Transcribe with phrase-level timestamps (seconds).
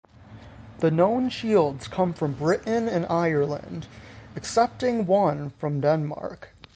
[0.79, 3.85] The known shields come from Britain and Ireland,
[4.35, 6.49] excepting one from Denmark.